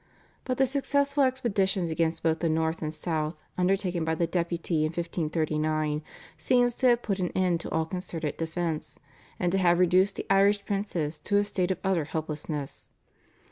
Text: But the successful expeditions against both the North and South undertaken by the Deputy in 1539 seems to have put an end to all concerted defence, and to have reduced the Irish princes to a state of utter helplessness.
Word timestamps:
But 0.45 0.57
the 0.57 0.65
successful 0.65 1.21
expeditions 1.25 1.91
against 1.91 2.23
both 2.23 2.39
the 2.39 2.49
North 2.49 2.81
and 2.81 2.91
South 2.91 3.35
undertaken 3.55 4.03
by 4.03 4.15
the 4.15 4.25
Deputy 4.25 4.77
in 4.77 4.85
1539 4.89 6.01
seems 6.39 6.73
to 6.77 6.87
have 6.87 7.03
put 7.03 7.19
an 7.19 7.29
end 7.35 7.59
to 7.59 7.69
all 7.69 7.85
concerted 7.85 8.37
defence, 8.37 8.97
and 9.39 9.51
to 9.51 9.59
have 9.59 9.77
reduced 9.77 10.15
the 10.15 10.25
Irish 10.27 10.65
princes 10.65 11.19
to 11.19 11.37
a 11.37 11.43
state 11.43 11.69
of 11.69 11.77
utter 11.83 12.05
helplessness. 12.05 12.89